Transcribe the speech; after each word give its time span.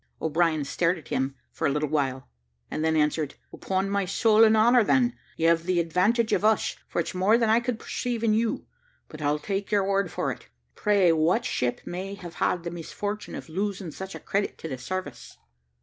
O'Brien 0.19 0.63
stared 0.65 0.97
at 0.97 1.09
him 1.09 1.35
for 1.51 1.67
a 1.67 1.69
little 1.69 1.87
while, 1.89 2.27
and 2.71 2.83
then 2.83 2.95
answered, 2.95 3.35
"Upon 3.53 3.87
my 3.87 4.03
soul 4.05 4.43
and 4.43 4.57
honour, 4.57 4.83
then, 4.83 5.15
you've 5.37 5.65
the 5.67 5.79
advantage 5.79 6.33
of 6.33 6.43
us, 6.43 6.75
for 6.87 6.99
it's 6.99 7.13
more 7.13 7.37
than 7.37 7.51
I 7.51 7.59
could 7.59 7.77
perceive 7.77 8.23
in 8.23 8.33
you; 8.33 8.65
but 9.09 9.21
I'll 9.21 9.37
take 9.37 9.71
your 9.71 9.87
word 9.87 10.09
for 10.09 10.31
it. 10.31 10.47
Pray 10.73 11.11
what 11.11 11.45
ship 11.45 11.81
may 11.85 12.15
have 12.15 12.33
had 12.33 12.63
the 12.63 12.71
misfortune 12.71 13.35
of 13.35 13.47
losing 13.47 13.91
such 13.91 14.15
a 14.15 14.19
credit 14.19 14.57
to 14.57 14.67
the 14.67 14.79
service?" 14.79 15.37